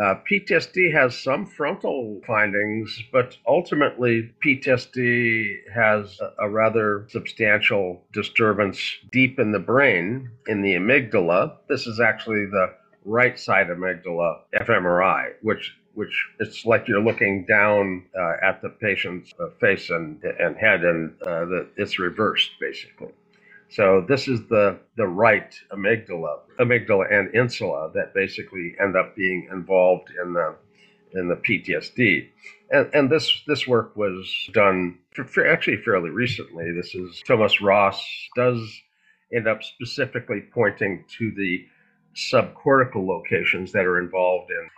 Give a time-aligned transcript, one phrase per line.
[0.00, 8.80] Uh, PTSD has some frontal findings, but ultimately, PTSD has a, a, rather substantial disturbance
[9.12, 11.56] deep in the brain, in the amygdala.
[11.68, 12.72] This is actually the
[13.04, 19.34] right side amygdala fMRI, which which it's like you're looking down uh, at the patient's
[19.38, 23.12] uh, face and, and head, and uh, the, it's reversed basically.
[23.70, 29.48] So this is the the right amygdala, amygdala and insula that basically end up being
[29.52, 30.56] involved in the
[31.12, 32.28] in the PTSD.
[32.70, 36.72] And, and this this work was done for, for actually fairly recently.
[36.72, 38.04] This is Thomas Ross
[38.34, 38.60] does
[39.32, 41.64] end up specifically pointing to the
[42.16, 44.68] subcortical locations that are involved in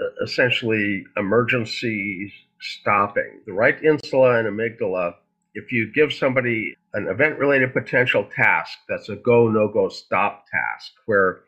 [0.00, 3.40] uh, essentially emergency stopping.
[3.44, 5.16] The right insula and amygdala
[5.54, 10.44] if you give somebody an event related potential task that's a go, no go, stop
[10.50, 11.40] task, where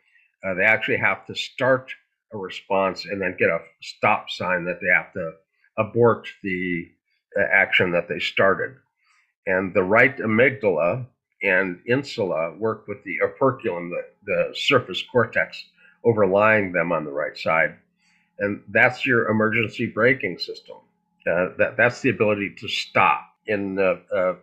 [0.45, 1.93] uh, they actually have to start
[2.33, 5.33] a response and then get a stop sign that they have to
[5.79, 6.89] abort the
[7.39, 8.75] uh, action that they started.
[9.47, 11.07] And the right amygdala
[11.43, 15.65] and insula work with the operculum, the, the surface cortex
[16.05, 17.77] overlying them on the right side.
[18.39, 20.77] And that's your emergency braking system.
[21.27, 23.97] Uh, that, that's the ability to stop in uh,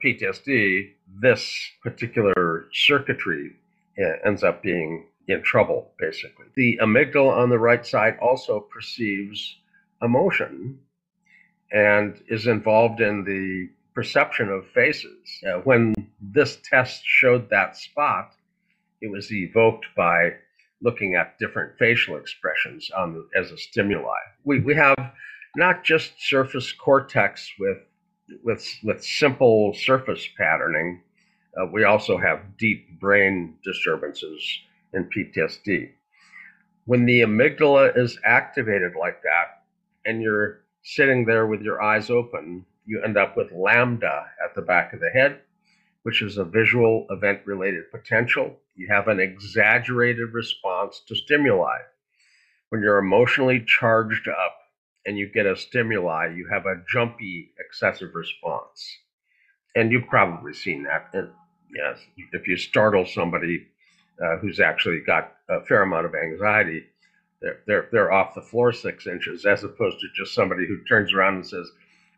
[0.04, 3.52] PTSD, this particular circuitry
[4.00, 6.46] uh, ends up being in trouble, basically.
[6.56, 9.58] The amygdala on the right side also perceives
[10.02, 10.80] emotion
[11.72, 15.28] and is involved in the perception of faces.
[15.46, 18.34] Uh, when this test showed that spot,
[19.02, 20.32] it was evoked by
[20.82, 24.18] looking at different facial expressions on the, as a stimuli.
[24.46, 24.96] We, we have
[25.56, 27.78] not just surface cortex with
[28.44, 31.02] with with simple surface patterning,
[31.60, 34.60] uh, we also have deep brain disturbances
[34.94, 35.90] in PTSD.
[36.86, 39.64] When the amygdala is activated like that,
[40.06, 44.62] and you're sitting there with your eyes open, you end up with lambda at the
[44.62, 45.42] back of the head,
[46.04, 48.58] which is a visual event related potential.
[48.76, 51.78] You have an exaggerated response to stimuli.
[52.70, 54.59] When you're emotionally charged up,
[55.10, 58.96] and you get a stimuli, you have a jumpy excessive response.
[59.76, 61.10] And you've probably seen that.
[61.14, 61.30] And
[61.76, 61.98] yes,
[62.32, 63.66] if you startle somebody
[64.24, 66.84] uh, who's actually got a fair amount of anxiety,
[67.42, 71.12] they're, they're, they're off the floor six inches, as opposed to just somebody who turns
[71.12, 71.68] around and says,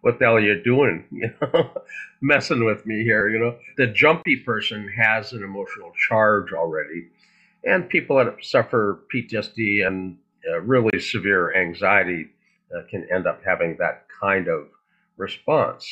[0.01, 1.06] what the hell are you doing?
[1.13, 1.72] You know,
[2.19, 3.30] messing with me here.
[3.30, 7.07] You know, the jumpy person has an emotional charge already,
[7.63, 10.18] and people that suffer PTSD and
[10.51, 12.31] uh, really severe anxiety
[12.75, 14.67] Uh, can end up having that kind of
[15.17, 15.85] response.